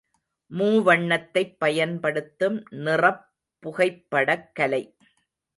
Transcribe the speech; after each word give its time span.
மூவண்ணத்தைப் 0.51 1.57
பயன்படுத்தும் 1.57 2.63
நிறப் 2.69 3.29
புகைப்படக்கலை. 3.63 4.83